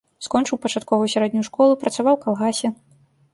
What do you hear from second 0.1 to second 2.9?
Скончыў пачатковую сярэднюю школу, працаваў у калгасе.